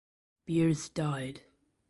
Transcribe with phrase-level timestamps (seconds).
[0.47, 1.43] Beers died.